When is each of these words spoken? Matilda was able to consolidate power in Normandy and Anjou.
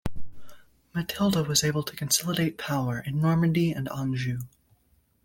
Matilda 0.95 1.43
was 1.43 1.63
able 1.63 1.83
to 1.83 1.95
consolidate 1.95 2.57
power 2.57 2.97
in 2.99 3.21
Normandy 3.21 3.71
and 3.71 3.87
Anjou. 3.89 4.39